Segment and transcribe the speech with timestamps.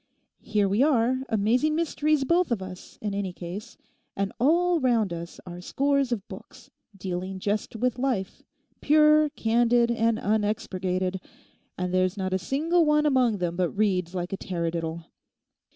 [0.41, 3.77] Here we are, amazing mysteries both of us in any case;
[4.15, 8.41] and all round us are scores of books, dealing just with life,
[8.79, 11.21] pure, candid, and unexpurgated;
[11.77, 15.05] and there's not a single one among them but reads like a taradiddle.